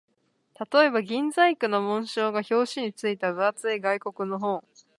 [0.71, 4.63] 例えば、銀細工の紋章が表紙に付いた分厚い外国の本